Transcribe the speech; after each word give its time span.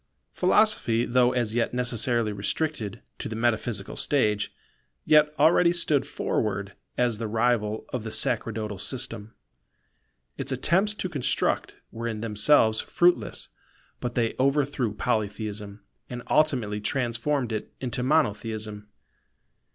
Philosophy, 0.31 1.05
though 1.05 1.31
as 1.31 1.53
yet 1.53 1.75
necessarily 1.75 2.33
restricted 2.33 3.03
to 3.19 3.29
the 3.29 3.35
metaphysical 3.35 3.95
stage, 3.95 4.51
yet 5.05 5.31
already 5.37 5.71
stood 5.71 6.07
forward 6.07 6.73
as 6.97 7.19
the 7.19 7.27
rival 7.27 7.85
of 7.89 8.03
the 8.03 8.09
sacerdotal 8.09 8.79
system. 8.79 9.35
Its 10.39 10.51
attempts 10.51 10.95
to 10.95 11.07
construct 11.07 11.75
were 11.91 12.07
in 12.07 12.21
themselves 12.21 12.79
fruitless; 12.81 13.49
but 13.99 14.15
they 14.15 14.33
overthrew 14.39 14.91
Polytheism, 14.91 15.83
and 16.09 16.23
ultimately 16.31 16.81
transformed 16.81 17.51
it 17.51 17.71
into 17.79 18.01
Monotheism. 18.01 18.87